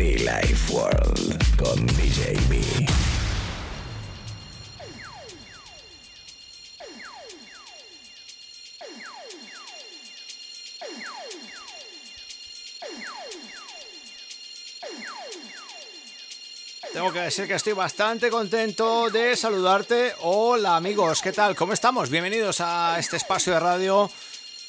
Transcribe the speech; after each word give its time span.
Be 0.00 0.16
Life 0.16 0.72
World 0.72 1.56
con 1.58 1.86
DJ. 1.88 2.34
Tengo 16.94 17.12
que 17.12 17.18
decir 17.20 17.46
que 17.46 17.52
estoy 17.56 17.74
bastante 17.74 18.30
contento 18.30 19.10
de 19.10 19.36
saludarte. 19.36 20.14
Hola 20.20 20.76
amigos, 20.76 21.20
¿qué 21.20 21.32
tal? 21.32 21.54
¿Cómo 21.54 21.74
estamos? 21.74 22.08
Bienvenidos 22.08 22.62
a 22.62 22.98
este 22.98 23.18
espacio 23.18 23.52
de 23.52 23.60
radio 23.60 24.10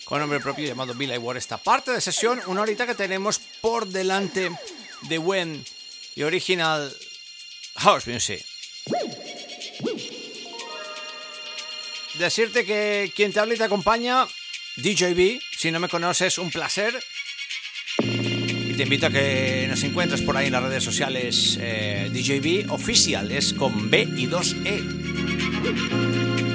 con 0.04 0.20
nombre 0.20 0.42
propio 0.42 0.68
llamado 0.68 0.94
Billy 0.94 1.18
War. 1.18 1.38
Esta 1.38 1.58
parte 1.58 1.92
de 1.92 2.02
sesión, 2.02 2.42
una 2.48 2.64
horita 2.64 2.86
que 2.86 2.96
tenemos 2.96 3.40
por 3.62 3.88
delante 3.88 4.52
de 5.04 5.18
buen 5.18 5.64
y 6.16 6.24
original 6.24 6.96
house 7.76 8.08
music. 8.08 8.44
Decirte 12.20 12.66
que 12.66 13.12
quien 13.16 13.32
te 13.32 13.40
habla 13.40 13.56
y 13.56 13.58
te 13.58 13.64
acompaña, 13.64 14.28
DJB, 14.78 15.40
si 15.58 15.72
no 15.72 15.80
me 15.80 15.90
conoces, 15.90 16.38
un 16.38 16.52
placer. 16.52 16.94
Y 18.00 18.74
te 18.74 18.84
invito 18.84 19.08
a 19.08 19.10
que 19.10 19.66
nos 19.70 19.82
encuentres 19.84 20.22
por 20.22 20.38
ahí 20.38 20.48
en 20.48 20.54
las 20.54 20.64
redes 20.64 20.84
sociales 20.84 21.58
eh, 21.60 22.10
DJB 22.12 22.72
Official, 22.72 23.32
es 23.32 23.54
con 23.54 23.90
B 23.90 24.08
y 24.16 24.26
dos 24.26 24.56
E. 24.66 24.82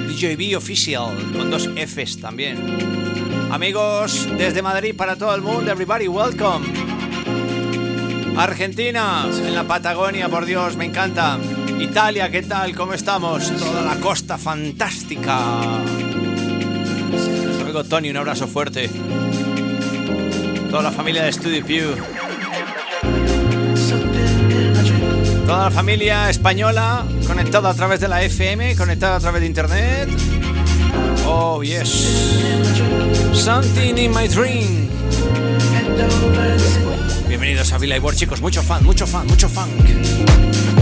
DJB 0.07 0.57
Official, 0.57 1.15
con 1.33 1.49
dos 1.49 1.69
Fs 1.75 2.21
también. 2.21 2.57
Amigos, 3.51 4.27
desde 4.37 4.61
Madrid 4.61 4.95
para 4.95 5.15
todo 5.15 5.33
el 5.35 5.41
mundo, 5.41 5.71
everybody 5.71 6.07
welcome. 6.07 6.76
Argentina, 8.37 9.25
en 9.45 9.55
la 9.55 9.63
Patagonia, 9.63 10.29
por 10.29 10.45
Dios, 10.45 10.75
me 10.75 10.85
encanta. 10.85 11.39
Italia, 11.79 12.29
¿qué 12.29 12.43
tal? 12.43 12.75
¿Cómo 12.75 12.93
estamos? 12.93 13.51
Toda 13.57 13.81
la 13.81 13.95
costa 13.95 14.37
fantástica. 14.37 15.39
Nuestro 17.11 17.63
amigo 17.63 17.83
Tony, 17.83 18.11
un 18.11 18.17
abrazo 18.17 18.47
fuerte. 18.47 18.89
Toda 20.69 20.83
la 20.83 20.91
familia 20.91 21.23
de 21.23 21.33
Studio 21.33 21.65
Pew. 21.65 21.95
Toda 25.47 25.65
la 25.65 25.71
familia 25.71 26.29
española 26.29 27.05
conectada 27.25 27.71
a 27.71 27.73
través 27.73 27.99
de 27.99 28.07
la 28.07 28.21
FM, 28.21 28.75
conectada 28.75 29.15
a 29.15 29.19
través 29.19 29.41
de 29.41 29.47
internet. 29.47 30.09
Oh, 31.25 31.63
yes. 31.63 31.89
Something 33.33 33.97
in 33.97 34.13
my 34.13 34.27
dream. 34.27 34.87
Bienvenidos 37.27 37.73
a 37.73 37.77
Villa 37.77 37.99
World, 37.99 38.17
chicos. 38.17 38.41
Mucho 38.41 38.63
fan, 38.63 38.85
mucho 38.85 39.05
fan, 39.05 39.27
mucho 39.27 39.49
funk. 39.49 40.76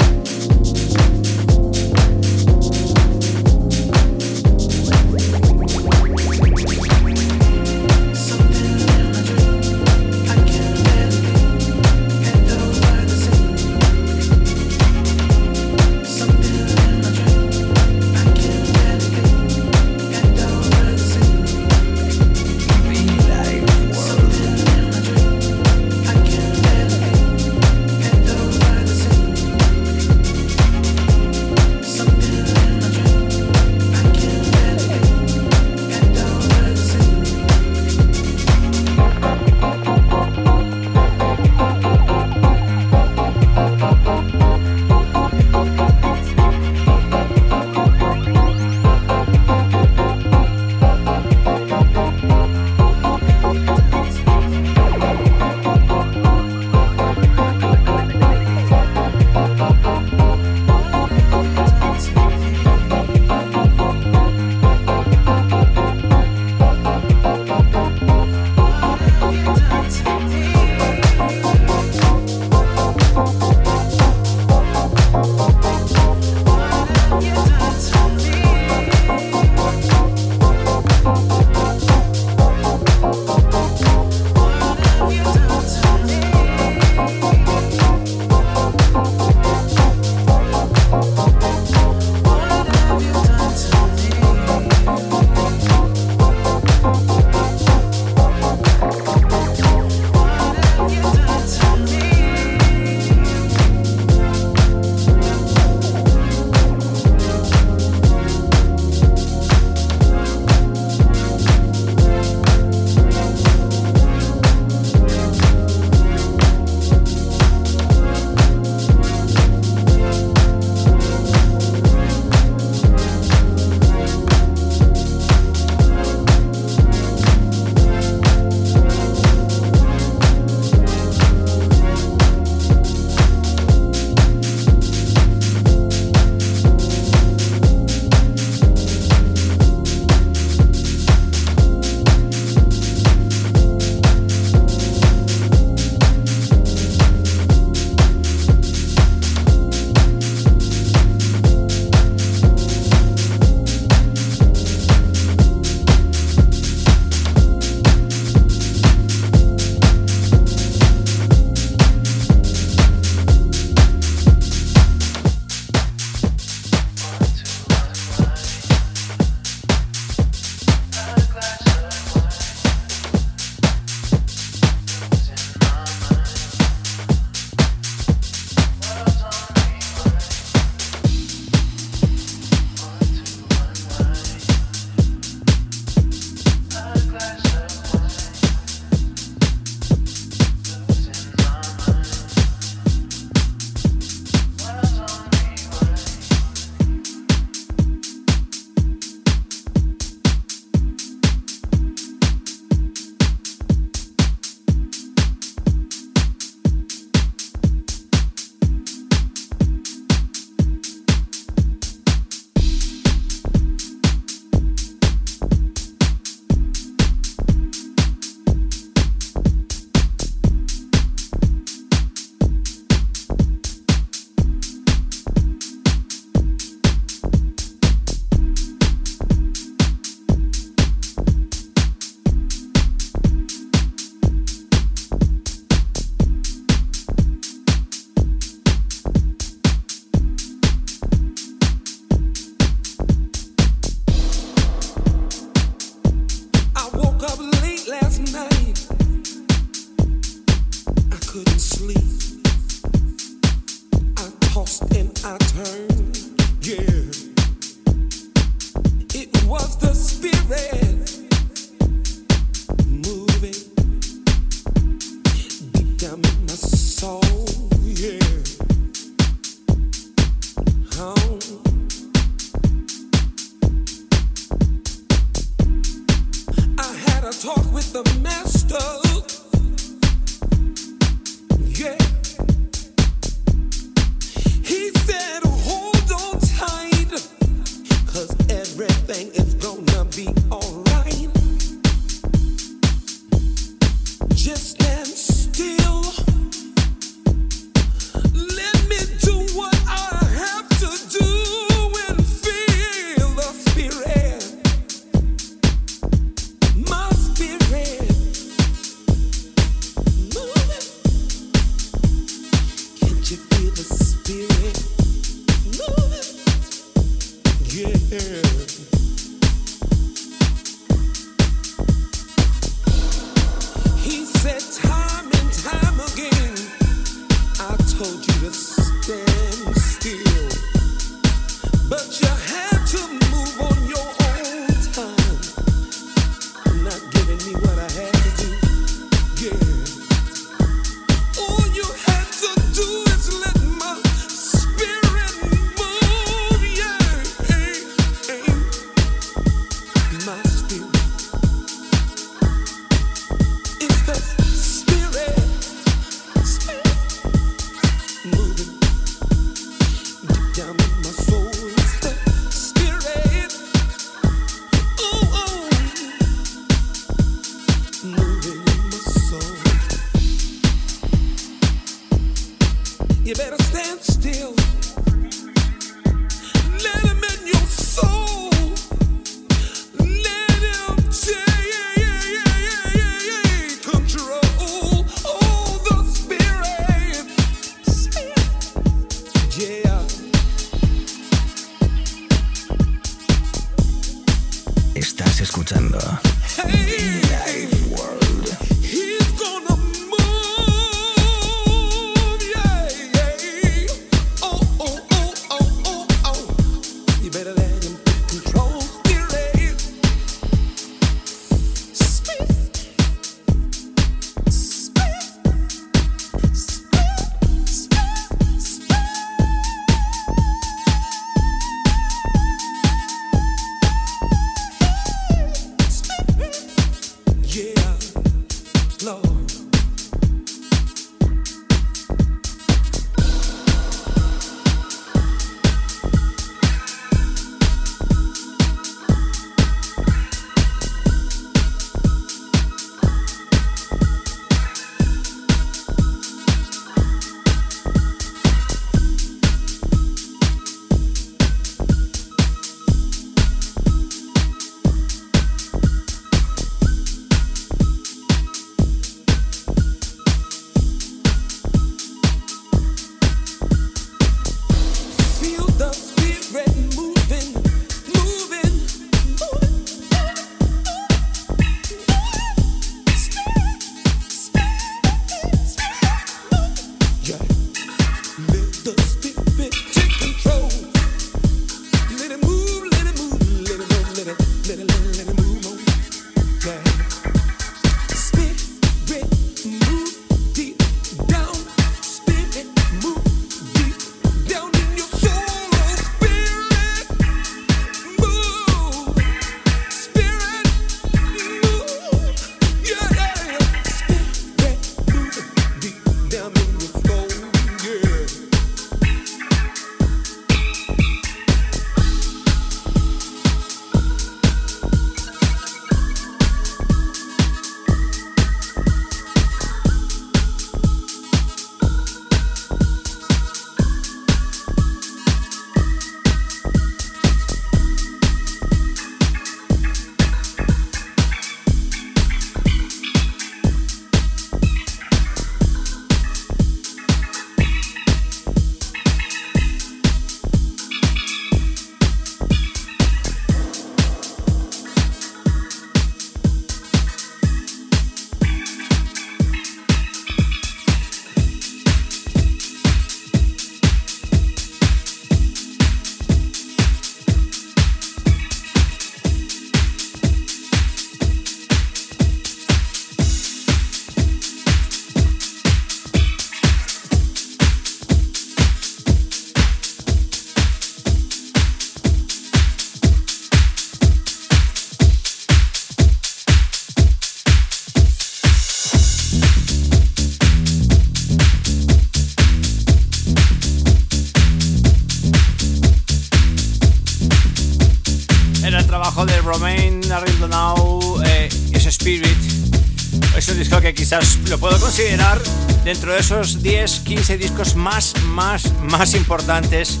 Considerar 594.98 595.40
dentro 595.84 596.12
de 596.12 596.18
esos 596.18 596.60
10, 596.60 597.00
15 597.00 597.38
discos 597.38 597.76
más, 597.76 598.14
más, 598.24 598.72
más 598.82 599.14
importantes 599.14 600.00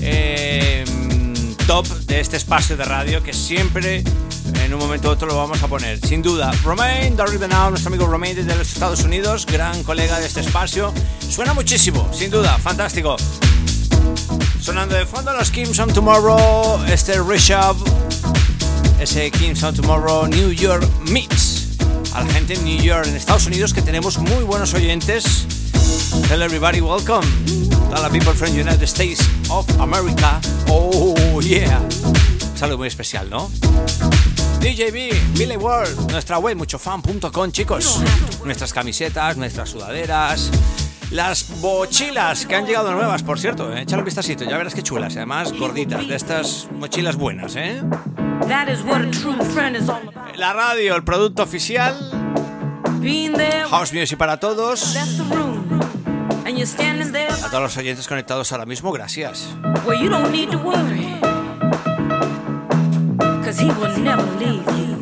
eh, 0.00 0.86
top 1.66 1.86
de 2.06 2.20
este 2.20 2.38
espacio 2.38 2.74
de 2.74 2.86
radio 2.86 3.22
que 3.22 3.34
siempre 3.34 4.02
En 4.64 4.72
un 4.72 4.80
momento 4.80 5.08
u 5.08 5.12
otro 5.12 5.28
lo 5.28 5.36
vamos 5.36 5.62
a 5.62 5.68
poner, 5.68 6.00
sin 6.00 6.22
duda. 6.22 6.50
Romain 6.64 7.14
Now, 7.14 7.68
nuestro 7.68 7.88
amigo 7.88 8.06
Romain 8.06 8.34
desde 8.34 8.56
los 8.56 8.72
Estados 8.72 9.02
Unidos, 9.02 9.44
gran 9.44 9.82
colega 9.82 10.18
de 10.18 10.26
este 10.26 10.40
espacio. 10.40 10.94
Suena 11.28 11.52
muchísimo, 11.52 12.08
sin 12.14 12.30
duda, 12.30 12.56
fantástico. 12.56 13.16
Sonando 14.62 14.94
de 14.94 15.04
fondo 15.04 15.34
los 15.34 15.50
Kings 15.50 15.78
on 15.78 15.92
Tomorrow, 15.92 16.82
este 16.86 17.20
Rishabh, 17.20 17.76
ese 18.98 19.30
Kings 19.30 19.62
on 19.62 19.74
Tomorrow 19.74 20.26
New 20.26 20.52
York 20.52 20.88
Mix. 21.02 21.37
A 22.18 22.24
gente 22.24 22.54
en 22.54 22.64
New 22.64 22.82
York, 22.82 23.06
en 23.06 23.14
Estados 23.14 23.46
Unidos, 23.46 23.72
que 23.72 23.80
tenemos 23.80 24.18
muy 24.18 24.42
buenos 24.42 24.74
oyentes. 24.74 25.46
Tell 26.26 26.42
everybody 26.42 26.80
welcome. 26.80 27.24
Tell 27.46 28.02
the 28.02 28.10
people 28.10 28.32
from 28.32 28.48
United 28.48 28.82
States 28.82 29.20
of 29.48 29.64
America. 29.78 30.40
Oh 30.68 31.40
yeah. 31.40 31.80
Saludo 32.56 32.78
muy 32.78 32.88
especial, 32.88 33.30
¿no? 33.30 33.48
DJB, 34.58 35.38
Billy 35.38 35.56
World, 35.56 36.10
nuestra 36.10 36.38
web 36.38 36.56
muchofan.com, 36.56 37.52
chicos. 37.52 38.00
Nuestras 38.44 38.72
camisetas, 38.72 39.36
nuestras 39.36 39.70
sudaderas, 39.70 40.50
las 41.12 41.48
mochilas 41.60 42.46
que 42.46 42.56
han 42.56 42.66
llegado 42.66 42.90
nuevas, 42.90 43.22
por 43.22 43.38
cierto, 43.38 43.72
¿eh? 43.72 43.82
échale 43.82 44.02
un 44.02 44.06
vistacito, 44.06 44.42
ya 44.42 44.58
verás 44.58 44.74
qué 44.74 44.82
chulas, 44.82 45.14
además 45.14 45.52
gorditas, 45.52 46.08
de 46.08 46.16
estas 46.16 46.66
mochilas 46.72 47.14
buenas, 47.14 47.54
¿eh? 47.54 47.80
La 50.36 50.52
radio, 50.52 50.94
el 50.96 51.04
producto 51.04 51.42
oficial. 51.42 51.94
House 53.70 53.92
Music 53.92 54.18
para 54.18 54.38
todos. 54.38 54.96
A 57.44 57.50
todos 57.50 57.62
los 57.62 57.76
oyentes 57.76 58.06
conectados 58.08 58.52
ahora 58.52 58.66
mismo, 58.66 58.92
gracias. 58.92 59.48
Cause 63.44 63.58
he 63.58 63.72
will 63.72 63.96
never 64.02 64.22
leave 64.38 64.62
you. 64.76 64.94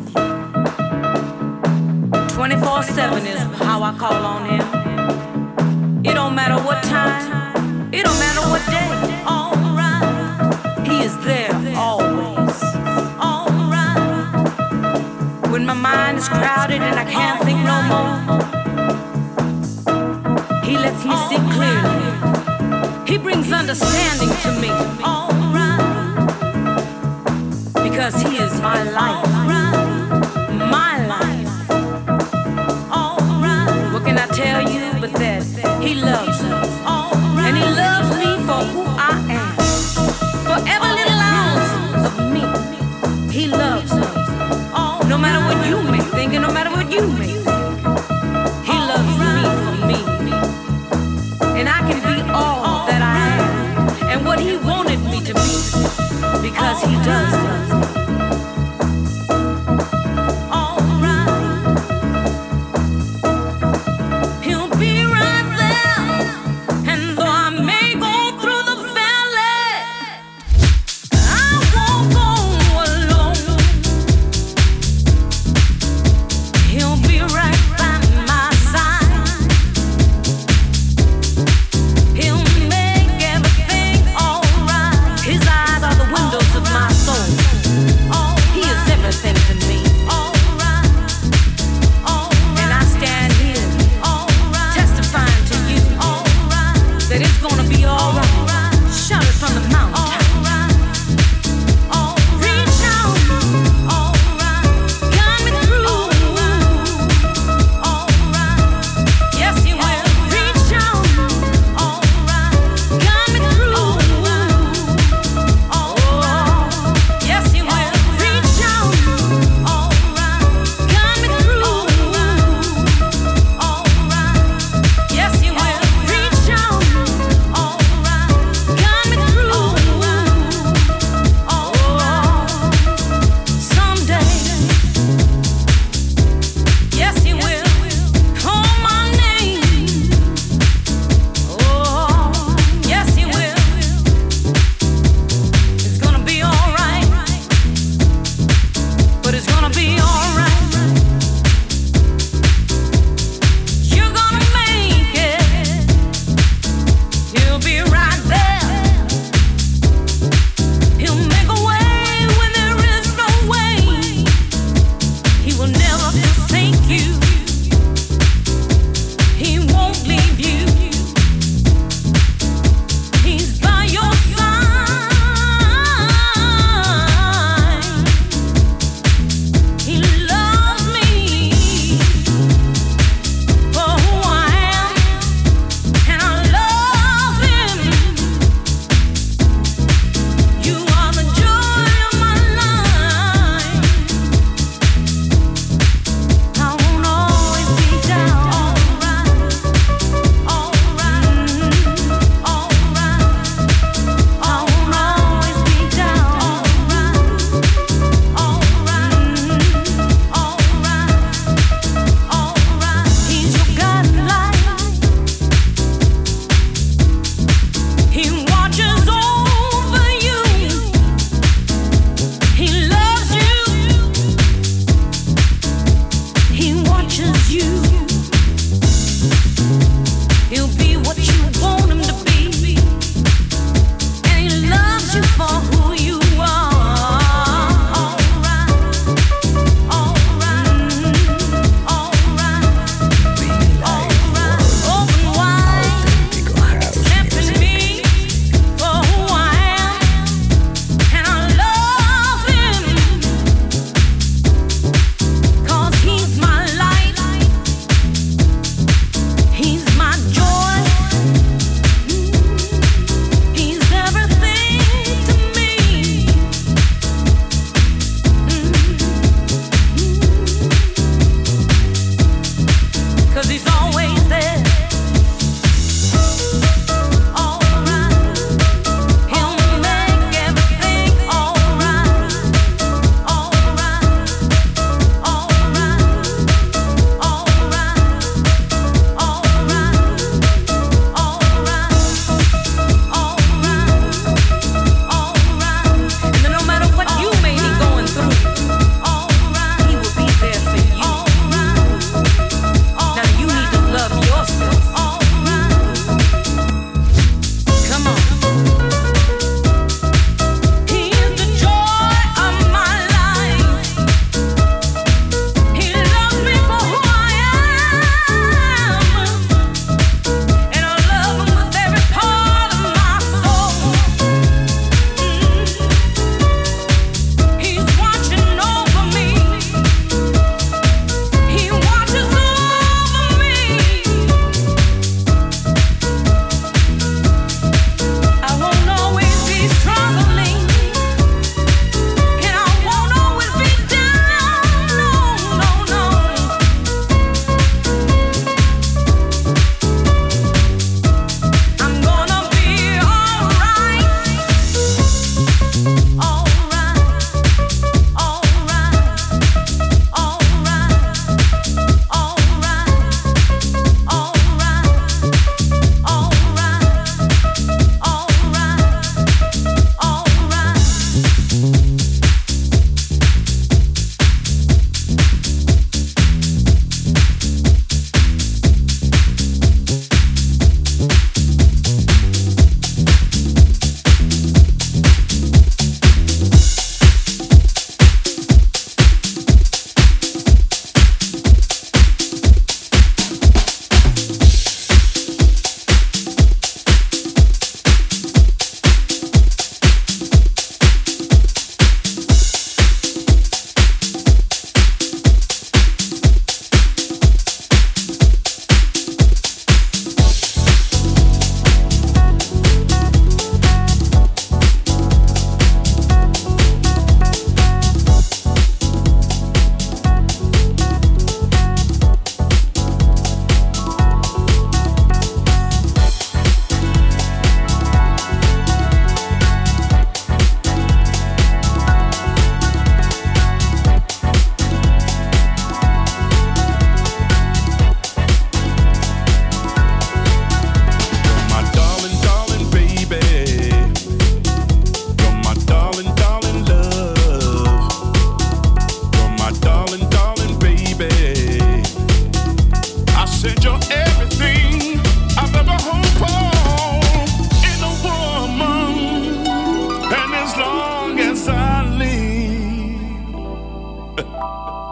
24 2.33 2.83
7 2.83 3.27
is 3.27 3.39
how 3.59 3.83
I 3.83 3.93
call 3.97 4.23
on 4.23 4.45
him. 4.45 6.05
It 6.05 6.13
don't 6.13 6.33
matter 6.33 6.55
what 6.63 6.81
time, 6.83 7.93
it 7.93 8.05
don't 8.05 8.17
matter 8.19 8.49
what 8.49 8.65
day. 8.67 9.06
And 16.81 16.99
I 16.99 17.05
can't 17.05 17.43
think 17.43 17.59
no 17.59 17.81
more, 17.91 18.17
he 20.63 20.77
lets 20.77 21.03
me 21.05 21.15
see 21.29 21.39
clearly. 21.55 21.97
He 23.07 23.17
brings 23.17 23.51
understanding 23.51 24.29
to 24.43 24.51
me. 24.61 24.71
Because 27.89 28.15
he 28.21 28.37
is 28.37 28.61
my 28.61 28.83
life. 28.91 29.36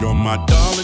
You're 0.02 0.14
my 0.14 0.38
dog. 0.46 0.75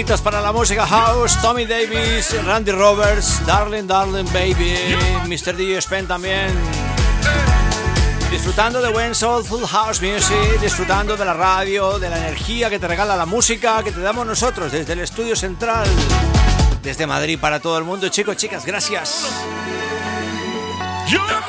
Bonitos 0.00 0.22
para 0.22 0.40
la 0.40 0.50
música 0.50 0.86
house. 0.86 1.36
Tommy 1.42 1.66
Davis, 1.66 2.34
Randy 2.46 2.72
Roberts, 2.72 3.44
Darling, 3.44 3.86
Darling 3.86 4.24
Baby, 4.32 4.74
Mr. 5.26 5.54
DJ 5.54 5.82
Spen 5.82 6.06
también. 6.06 6.48
Disfrutando 8.30 8.80
de 8.80 8.88
buen 8.88 9.14
soulful 9.14 9.66
house 9.66 10.00
music, 10.00 10.58
disfrutando 10.62 11.18
de 11.18 11.24
la 11.26 11.34
radio, 11.34 11.98
de 11.98 12.08
la 12.08 12.16
energía 12.16 12.70
que 12.70 12.78
te 12.78 12.88
regala 12.88 13.14
la 13.14 13.26
música 13.26 13.82
que 13.82 13.92
te 13.92 14.00
damos 14.00 14.26
nosotros 14.26 14.72
desde 14.72 14.94
el 14.94 15.00
estudio 15.00 15.36
central, 15.36 15.86
desde 16.82 17.06
Madrid 17.06 17.38
para 17.38 17.60
todo 17.60 17.76
el 17.76 17.84
mundo. 17.84 18.08
Chicos, 18.08 18.38
chicas, 18.38 18.64
gracias. 18.64 19.26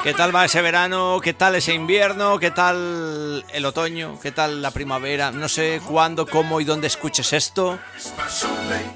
¿Qué 0.03 0.13
tal 0.13 0.35
va 0.35 0.43
ese 0.43 0.61
verano? 0.61 1.21
¿Qué 1.23 1.33
tal 1.33 1.55
ese 1.55 1.73
invierno? 1.73 2.37
¿Qué 2.37 2.51
tal 2.51 3.20
el 3.53 3.65
otoño? 3.65 4.19
¿Qué 4.21 4.31
tal 4.31 4.61
la 4.61 4.71
primavera? 4.71 5.31
No 5.31 5.47
sé 5.49 5.81
cuándo, 5.87 6.25
cómo 6.25 6.61
y 6.61 6.65
dónde 6.65 6.87
escuches 6.87 7.33
esto. 7.33 7.79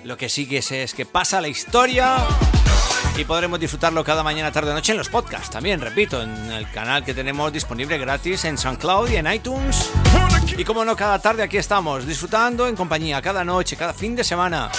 Lo 0.03 0.17
que 0.17 0.29
sí 0.29 0.47
que 0.47 0.61
sé 0.61 0.83
es 0.83 0.93
que 0.93 1.05
pasa 1.05 1.41
la 1.41 1.47
historia 1.47 2.17
y 3.17 3.23
podremos 3.23 3.59
disfrutarlo 3.59 4.03
cada 4.03 4.23
mañana, 4.23 4.51
tarde 4.51 4.71
o 4.71 4.73
noche 4.73 4.91
en 4.91 4.97
los 4.97 5.09
podcasts. 5.09 5.49
También, 5.49 5.79
repito, 5.79 6.21
en 6.21 6.51
el 6.51 6.69
canal 6.71 7.03
que 7.03 7.13
tenemos 7.13 7.51
disponible 7.51 7.97
gratis 7.97 8.45
en 8.45 8.57
SoundCloud 8.57 9.09
y 9.09 9.15
en 9.17 9.31
iTunes. 9.31 9.89
Y 10.57 10.63
como 10.63 10.83
no, 10.83 10.95
cada 10.95 11.19
tarde 11.19 11.43
aquí 11.43 11.57
estamos, 11.57 12.05
disfrutando 12.05 12.67
en 12.67 12.75
compañía, 12.75 13.21
cada 13.21 13.43
noche, 13.43 13.75
cada 13.75 13.93
fin 13.93 14.15
de 14.15 14.23
semana 14.23 14.69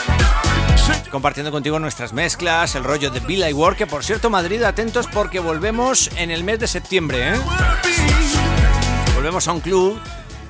compartiendo 1.11 1.51
contigo 1.51 1.79
nuestras 1.79 2.13
mezclas, 2.13 2.75
el 2.75 2.85
rollo 2.85 3.11
de 3.11 3.21
Bill 3.21 3.45
Work, 3.55 3.79
que 3.79 3.87
por 3.87 4.05
cierto, 4.05 4.31
Madrid, 4.31 4.63
atentos 4.63 5.07
porque 5.13 5.41
volvemos 5.41 6.11
en 6.17 6.31
el 6.31 6.45
mes 6.45 6.59
de 6.59 6.69
septiembre, 6.69 7.35
¿eh? 7.35 8.26
Volvemos 9.17 9.49
a 9.49 9.53
un 9.53 9.61
club 9.61 9.99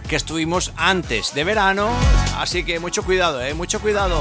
que 0.09 0.17
estuvimos 0.17 0.73
antes 0.77 1.33
de 1.35 1.45
verano, 1.45 1.89
así 2.37 2.65
que 2.65 2.81
mucho 2.81 3.05
cuidado, 3.05 3.41
¿eh? 3.41 3.55
Mucho 3.55 3.81
cuidado. 3.81 4.21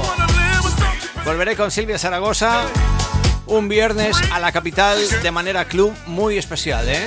Volveré 1.24 1.56
con 1.56 1.72
Silvia 1.72 1.98
Zaragoza 1.98 2.62
un 3.46 3.68
viernes 3.68 4.16
a 4.32 4.38
la 4.38 4.52
capital 4.52 4.98
de 5.22 5.30
manera 5.32 5.64
club 5.64 5.92
muy 6.06 6.38
especial, 6.38 6.88
¿eh? 6.88 7.04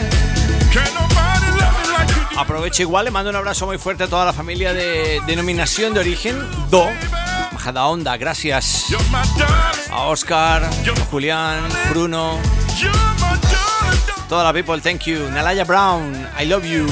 Aprovecho 2.38 2.84
igual, 2.84 3.06
le 3.06 3.12
mando 3.12 3.30
un 3.30 3.38
abrazo 3.38 3.66
muy 3.66 3.78
fuerte 3.78 4.04
a 4.04 4.08
toda 4.08 4.26
la 4.26 4.34
familia 4.34 4.74
de 4.74 5.22
denominación 5.26 5.94
de 5.94 6.02
origen 6.02 6.38
Do 6.70 6.88
Bajada 7.54 7.88
Onda, 7.88 8.18
gracias 8.18 8.86
a 9.92 10.04
Oscar, 10.04 10.64
a 10.64 11.06
Julián, 11.10 11.64
Bruno, 11.90 12.38
toda 14.30 14.44
la 14.44 14.54
people, 14.54 14.80
thank 14.80 15.02
you. 15.06 15.30
Nalaya 15.32 15.66
Brown, 15.66 16.14
I 16.38 16.46
love 16.46 16.64
you. 16.64 16.88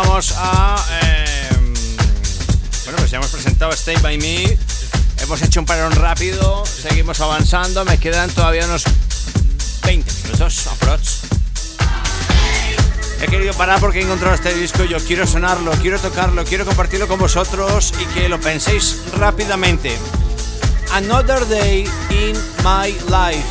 Escuchamos 0.00 0.34
a. 0.36 0.76
Em, 1.02 1.74
bueno, 2.84 2.98
pues 2.98 3.10
ya 3.10 3.18
hemos 3.18 3.30
presentado 3.30 3.72
Stay 3.72 3.96
By 3.96 4.18
Me. 4.18 4.58
Hemos 5.22 5.42
hecho 5.42 5.60
un 5.60 5.66
parón 5.66 5.92
rápido. 5.92 6.64
Seguimos 6.64 7.20
avanzando. 7.20 7.84
Me 7.84 7.98
quedan 7.98 8.30
todavía 8.30 8.64
unos 8.64 8.84
20 9.84 10.12
minutos, 10.24 10.66
aprox. 10.66 11.20
He 13.20 13.26
querido 13.26 13.52
parar 13.54 13.80
porque 13.80 14.00
he 14.00 14.02
encontrado 14.02 14.34
este 14.34 14.54
disco. 14.54 14.84
Yo 14.84 14.98
quiero 14.98 15.26
sonarlo, 15.26 15.72
quiero 15.82 15.98
tocarlo, 15.98 16.44
quiero 16.44 16.64
compartirlo 16.64 17.06
con 17.06 17.18
vosotros 17.18 17.92
y 18.00 18.04
que 18.14 18.28
lo 18.28 18.40
penséis 18.40 18.98
rápidamente. 19.18 19.96
Another 20.92 21.46
Day 21.48 21.84
in 22.10 22.36
My 22.64 22.92
Life. 23.08 23.46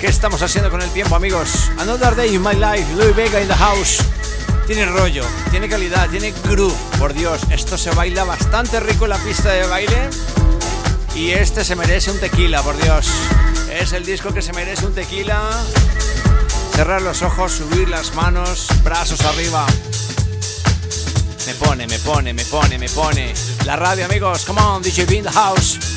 ¿Qué 0.00 0.06
estamos 0.08 0.42
haciendo 0.42 0.70
con 0.70 0.82
el 0.82 0.90
tiempo, 0.90 1.14
amigos? 1.14 1.70
Another 1.78 2.16
Day 2.16 2.34
in 2.34 2.42
My 2.42 2.54
Life. 2.54 2.92
Louis 2.94 3.14
Vega 3.14 3.40
in 3.40 3.48
the 3.48 3.54
house. 3.54 4.02
Tiene 4.66 4.86
rollo, 4.86 5.24
tiene 5.50 5.68
calidad, 5.68 6.08
tiene 6.08 6.32
groove. 6.44 6.74
Por 6.98 7.12
Dios, 7.12 7.40
esto 7.50 7.76
se 7.76 7.90
baila 7.90 8.24
bastante 8.24 8.80
rico 8.80 9.04
en 9.04 9.10
la 9.10 9.18
pista 9.18 9.50
de 9.50 9.66
baile. 9.66 10.08
Y 11.14 11.30
este 11.32 11.64
se 11.64 11.76
merece 11.76 12.10
un 12.10 12.18
tequila, 12.18 12.62
por 12.62 12.76
Dios. 12.80 13.08
Es 13.70 13.92
el 13.92 14.04
disco 14.04 14.32
que 14.32 14.40
se 14.40 14.52
merece 14.52 14.86
un 14.86 14.94
tequila. 14.94 15.50
Cerrar 16.74 17.02
los 17.02 17.22
ojos, 17.22 17.52
subir 17.52 17.88
las 17.88 18.14
manos, 18.14 18.68
brazos 18.82 19.20
arriba. 19.22 19.66
Me 21.46 21.54
pone, 21.54 21.86
me 21.86 21.98
pone, 21.98 22.32
me 22.32 22.44
pone, 22.44 22.78
me 22.78 22.88
pone. 22.88 23.34
La 23.66 23.76
radio, 23.76 24.04
amigos. 24.04 24.44
Come 24.46 24.60
on, 24.62 24.82
DJ 24.82 25.06
B 25.06 25.16
in 25.16 25.24
the 25.24 25.30
house. 25.30 25.91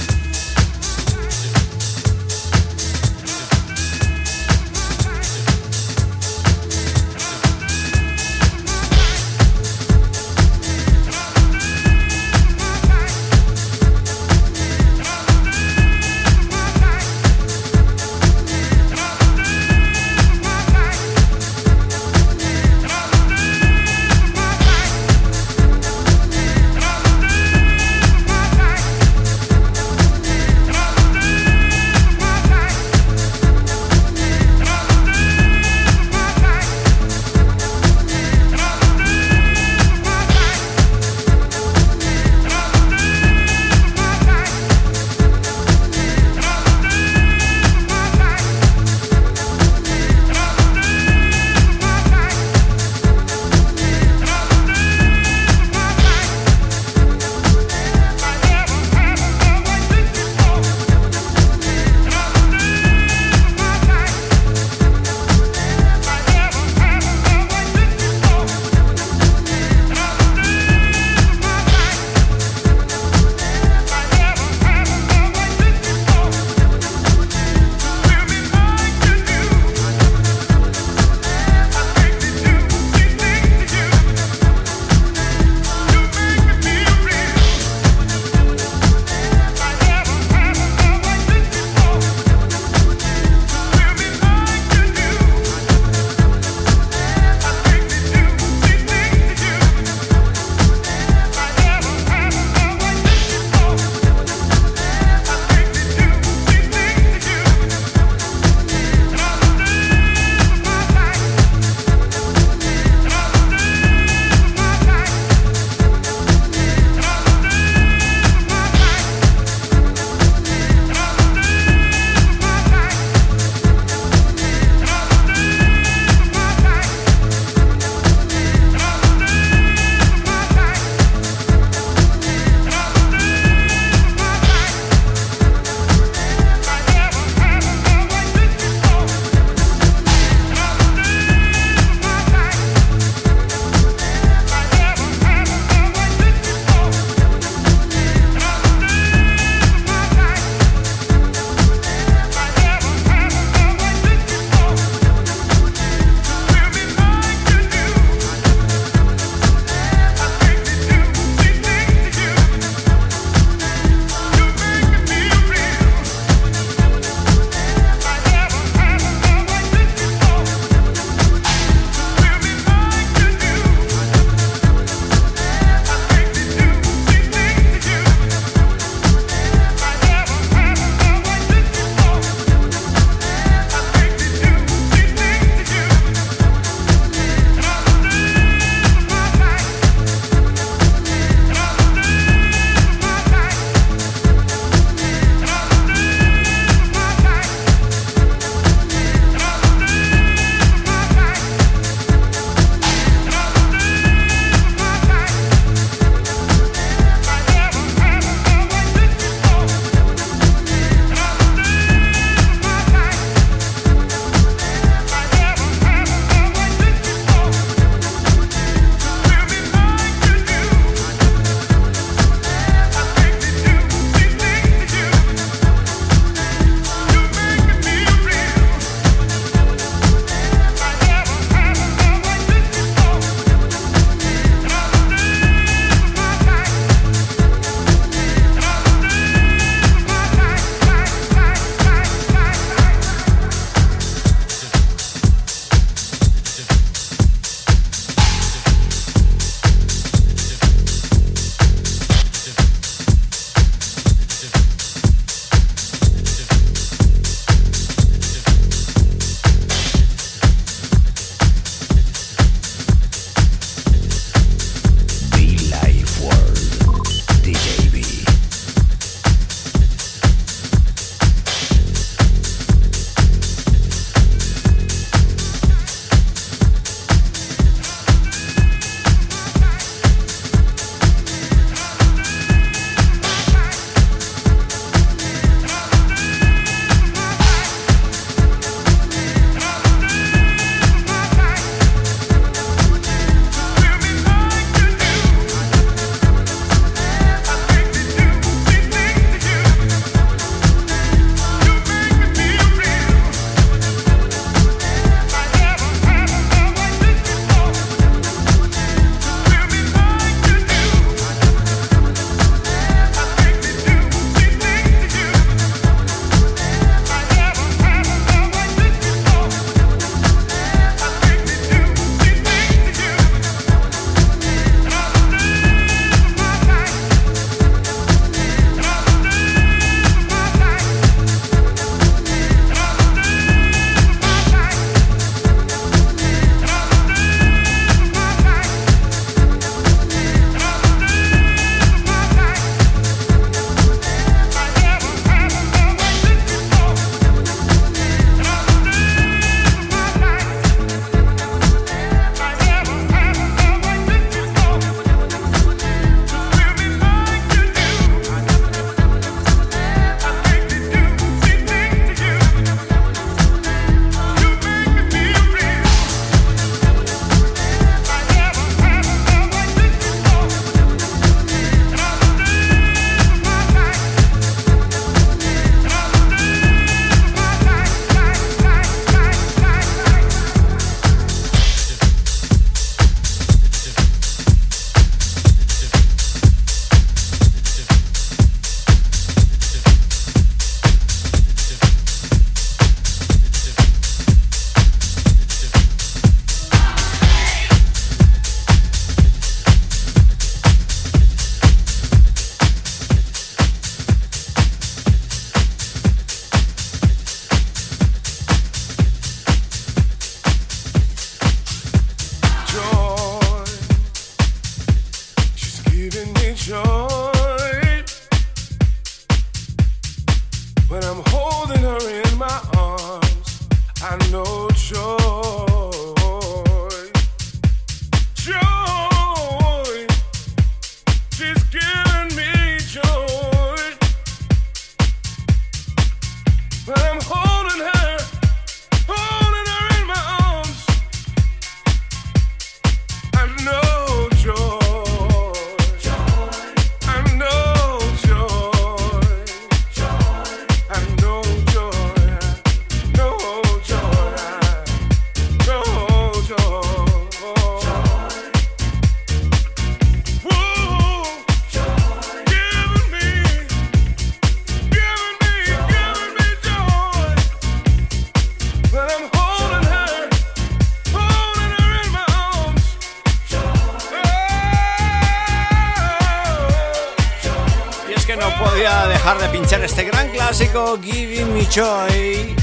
Giving 480.93 481.51
Me 481.51 481.65
Joy. 481.65 482.55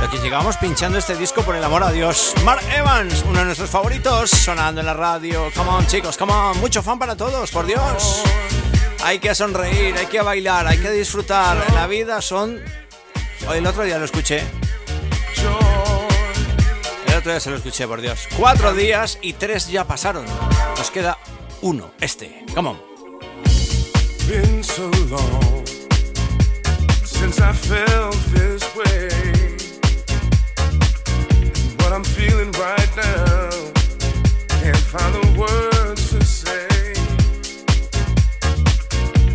Lo 0.00 0.10
que 0.10 0.18
llegamos 0.18 0.56
pinchando 0.56 0.98
este 0.98 1.14
disco 1.14 1.42
por 1.42 1.54
el 1.54 1.62
amor 1.62 1.82
a 1.82 1.92
Dios. 1.92 2.32
Mark 2.44 2.62
Evans, 2.74 3.22
uno 3.28 3.40
de 3.40 3.44
nuestros 3.44 3.68
favoritos, 3.68 4.30
sonando 4.30 4.80
en 4.80 4.86
la 4.86 4.94
radio. 4.94 5.50
Come 5.54 5.68
on, 5.68 5.86
chicos, 5.86 6.16
come 6.16 6.32
on. 6.32 6.58
Mucho 6.60 6.82
fan 6.82 6.98
para 6.98 7.14
todos, 7.16 7.50
por 7.50 7.66
Dios. 7.66 8.22
Hay 9.04 9.18
que 9.18 9.34
sonreír, 9.34 9.94
hay 9.96 10.06
que 10.06 10.22
bailar, 10.22 10.66
hay 10.66 10.78
que 10.78 10.90
disfrutar. 10.90 11.58
La 11.74 11.86
vida 11.86 12.22
son. 12.22 12.58
Hoy 13.46 13.58
el 13.58 13.66
otro 13.66 13.84
día 13.84 13.98
lo 13.98 14.06
escuché. 14.06 14.42
El 17.06 17.16
otro 17.16 17.32
día 17.32 17.40
se 17.40 17.50
lo 17.50 17.56
escuché, 17.56 17.86
por 17.86 18.00
Dios. 18.00 18.28
Cuatro 18.38 18.72
días 18.72 19.18
y 19.20 19.34
tres 19.34 19.68
ya 19.68 19.84
pasaron. 19.86 20.24
Nos 20.78 20.90
queda 20.90 21.18
uno, 21.60 21.92
este. 22.00 22.46
Come 22.54 22.70
on. 22.70 22.90
Since 27.20 27.38
I 27.38 27.52
felt 27.52 28.16
this 28.32 28.64
way. 28.74 29.08
what 31.80 31.92
I'm 31.92 32.02
feeling 32.02 32.50
right 32.52 32.92
now, 32.96 33.50
can't 34.62 34.84
find 34.94 35.12
the 35.18 35.26
words 35.38 36.02
to 36.12 36.24
say. 36.24 36.94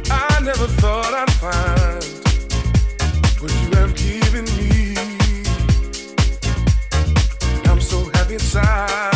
I 0.10 0.40
never 0.42 0.68
thought 0.82 1.14
I'd 1.14 1.34
find 1.44 2.04
what 3.40 3.52
you 3.62 3.70
have 3.80 3.94
given 3.96 4.46
me. 4.58 4.96
I'm 7.70 7.80
so 7.80 8.06
happy 8.16 8.34
inside. 8.34 9.15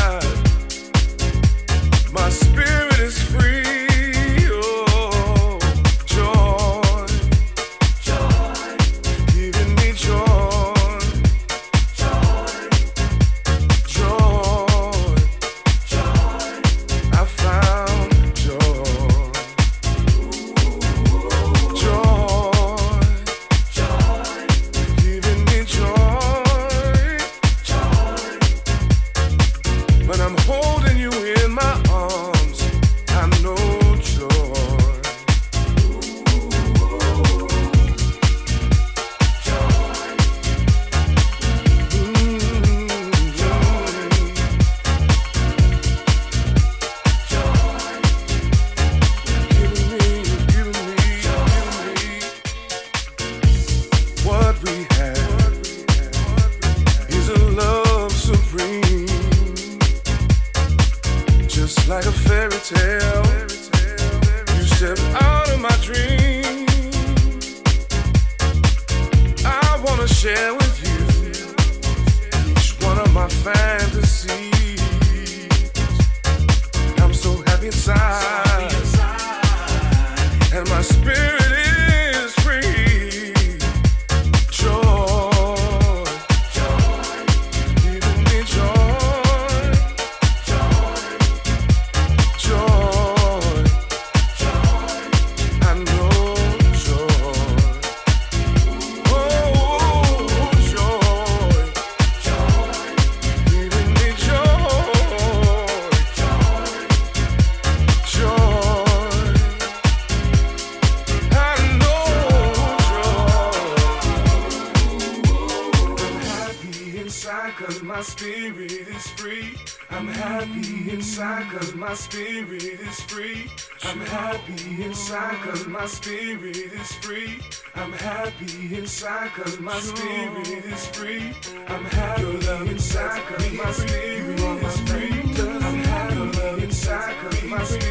Cause 129.32 129.60
my 129.60 129.80
spirit 129.80 130.66
is 130.66 130.86
free. 130.88 131.34
I'm 131.68 131.86
happy 131.86 132.70
inside 132.70 133.22
cause 133.26 133.52
my 133.54 133.72
spirit 133.72 134.40
is 134.40 134.80
free. 134.90 135.10
I'm 135.12 135.80
happy 135.84 136.64
inside 136.64 137.16
cause 137.22 137.44
my 137.44 137.64
spirit 137.64 137.89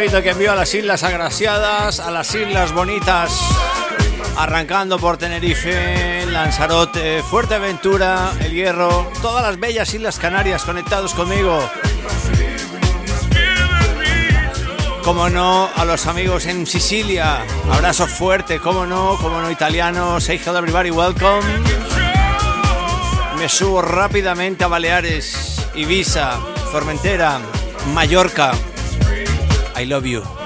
que 0.00 0.30
envío 0.30 0.50
a 0.50 0.56
las 0.56 0.74
Islas 0.74 1.02
Agraciadas, 1.02 2.00
a 2.00 2.10
las 2.10 2.34
Islas 2.34 2.72
Bonitas, 2.72 3.38
arrancando 4.38 4.98
por 4.98 5.18
Tenerife, 5.18 6.24
Lanzarote, 6.24 7.22
Fuerteventura, 7.22 8.32
El 8.40 8.52
Hierro, 8.52 9.12
todas 9.20 9.42
las 9.42 9.60
bellas 9.60 9.92
Islas 9.92 10.18
Canarias 10.18 10.64
conectados 10.64 11.12
conmigo. 11.12 11.60
Como 15.04 15.28
no, 15.28 15.68
a 15.76 15.84
los 15.84 16.06
amigos 16.06 16.46
en 16.46 16.66
Sicilia, 16.66 17.44
abrazo 17.70 18.06
fuerte, 18.06 18.58
como 18.58 18.86
no, 18.86 19.18
como 19.20 19.38
no, 19.42 19.50
italiano, 19.50 20.18
say 20.18 20.40
hello 20.42 20.58
everybody, 20.58 20.90
welcome. 20.90 21.42
Me 23.38 23.50
subo 23.50 23.82
rápidamente 23.82 24.64
a 24.64 24.68
Baleares, 24.68 25.60
Ibiza, 25.74 26.40
Formentera, 26.72 27.38
Mallorca. 27.92 28.52
I 29.80 29.84
love 29.84 30.04
you. 30.04 30.39